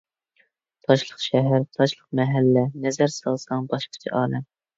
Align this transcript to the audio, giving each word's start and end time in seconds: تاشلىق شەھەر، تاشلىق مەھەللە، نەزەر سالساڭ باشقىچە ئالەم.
تاشلىق 0.85 1.19
شەھەر، 1.25 1.65
تاشلىق 1.77 2.07
مەھەللە، 2.21 2.65
نەزەر 2.87 3.15
سالساڭ 3.19 3.71
باشقىچە 3.75 4.17
ئالەم. 4.23 4.51